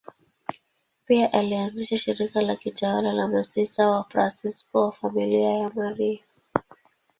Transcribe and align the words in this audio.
Pia 1.05 1.31
alianzisha 1.33 1.97
shirika 1.97 2.41
la 2.41 2.55
kitawa 2.55 3.01
la 3.01 3.27
Masista 3.27 3.87
Wafransisko 3.89 4.81
wa 4.81 4.91
Familia 4.91 5.49
ya 5.49 5.69
Maria. 5.69 6.19